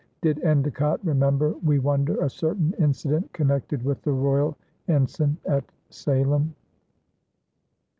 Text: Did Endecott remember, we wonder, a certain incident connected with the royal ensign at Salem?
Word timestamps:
Did 0.23 0.39
Endecott 0.41 0.99
remember, 1.05 1.53
we 1.63 1.77
wonder, 1.77 2.19
a 2.23 2.27
certain 2.27 2.73
incident 2.79 3.31
connected 3.33 3.83
with 3.85 4.01
the 4.01 4.11
royal 4.11 4.57
ensign 4.87 5.37
at 5.45 5.71
Salem? 5.91 6.55